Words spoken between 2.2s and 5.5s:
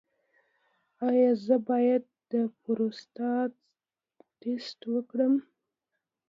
د پروستات ټسټ وکړم؟